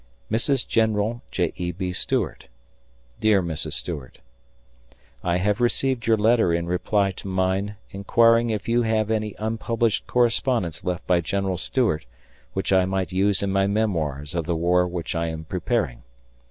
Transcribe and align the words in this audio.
Mrs. 0.31 0.67
General 0.67 1.21
J. 1.29 1.53
E. 1.57 1.71
B. 1.71 1.93
Stuart: 1.93 2.47
Dear 3.19 3.43
Mrs. 3.43 3.73
Stuart: 3.73 4.17
I 5.23 5.37
have 5.37 5.61
received 5.61 6.07
your 6.07 6.17
letter 6.17 6.51
in 6.51 6.65
reply 6.65 7.11
to 7.11 7.27
mine 7.27 7.75
inquiring 7.91 8.49
if 8.49 8.67
you 8.67 8.81
had 8.81 9.11
any 9.11 9.35
unpublished 9.37 10.07
correspondence 10.07 10.83
left 10.83 11.05
by 11.05 11.21
General 11.21 11.59
Stuart 11.59 12.05
which 12.53 12.73
I 12.73 12.85
might 12.85 13.11
use 13.11 13.43
in 13.43 13.51
my 13.51 13.67
Memoirs 13.67 14.33
of 14.33 14.45
the 14.47 14.55
war 14.55 14.87
which 14.87 15.13
I 15.13 15.27
am 15.27 15.43
preparing. 15.45 16.01